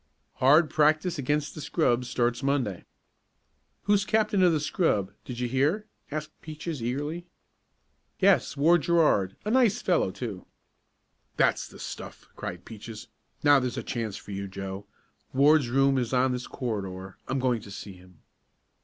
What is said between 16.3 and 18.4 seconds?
this corridor. I'm going to see him."